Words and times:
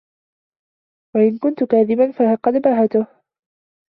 وَإِنْ 1.15 1.37
كُنْتَ 1.37 1.63
كَاذِبًا 1.63 2.11
فَقَدْ 2.11 2.53
بَهَتَهُ 2.61 3.07